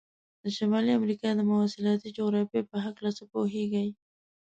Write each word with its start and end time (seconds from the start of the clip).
د 0.41 0.43
شمالي 0.57 0.91
امریکا 0.99 1.29
د 1.35 1.41
مواصلاتي 1.49 2.09
جغرافیې 2.17 2.61
په 2.69 2.77
هلکه 2.83 3.09
څه 3.17 3.23
پوهیږئ؟ 3.31 3.89